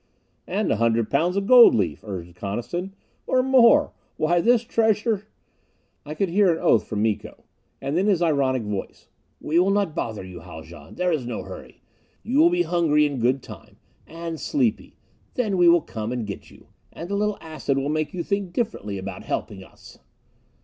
[0.47, 2.95] "And a hundred pounds of gold leaf," urged Coniston.
[3.27, 3.93] "Or more.
[4.17, 5.27] Why, this treasure"
[6.07, 7.43] I could hear an oath from Miko.
[7.79, 9.09] And then his ironic voice:
[9.39, 10.95] "We will not bother you, Haljan.
[10.95, 11.81] There is no hurry.
[12.23, 13.77] You will be hungry in good time.
[14.07, 14.97] And sleepy.
[15.35, 16.69] Then we will come and get you.
[16.91, 19.99] And a little acid will make you think differently about helping us...."